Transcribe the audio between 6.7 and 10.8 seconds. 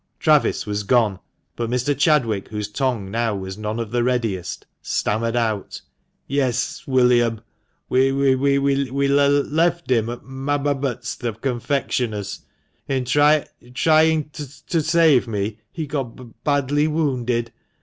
William, w we le ft him at Mab